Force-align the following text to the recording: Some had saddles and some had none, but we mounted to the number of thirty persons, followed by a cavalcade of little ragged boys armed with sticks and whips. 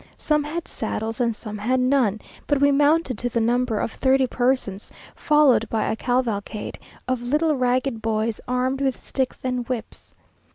Some 0.17 0.43
had 0.43 0.67
saddles 0.67 1.21
and 1.21 1.35
some 1.35 1.59
had 1.59 1.79
none, 1.79 2.21
but 2.47 2.59
we 2.59 2.71
mounted 2.71 3.19
to 3.19 3.29
the 3.29 3.39
number 3.39 3.77
of 3.77 3.91
thirty 3.91 4.25
persons, 4.25 4.91
followed 5.15 5.69
by 5.69 5.85
a 5.91 5.95
cavalcade 5.95 6.79
of 7.07 7.21
little 7.21 7.53
ragged 7.53 8.01
boys 8.01 8.41
armed 8.47 8.81
with 8.81 8.97
sticks 8.99 9.41
and 9.43 9.69
whips. 9.69 10.15